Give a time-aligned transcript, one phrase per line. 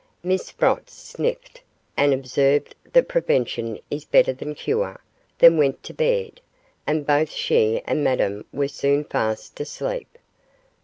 [0.23, 1.61] Miss Sprotts sniffed,
[1.95, 4.99] and observed that 'Prevention is better than cure,'
[5.37, 6.41] then went to bed,
[6.87, 10.17] and both she and Madame were soon fast asleep.